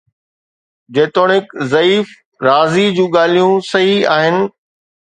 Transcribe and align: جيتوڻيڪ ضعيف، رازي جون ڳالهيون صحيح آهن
جيتوڻيڪ 0.97 1.53
ضعيف، 1.75 2.09
رازي 2.47 2.87
جون 2.97 3.13
ڳالهيون 3.19 3.65
صحيح 3.71 4.15
آهن 4.19 4.45